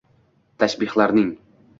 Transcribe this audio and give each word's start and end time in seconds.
Tashbihlarning 0.63 1.29